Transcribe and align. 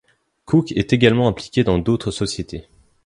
Coucke 0.45 0.71
est 0.71 0.93
également 0.93 1.27
impliqué 1.27 1.63
dans 1.63 1.77
d'autres 1.77 2.09
sociétés. 2.09 2.65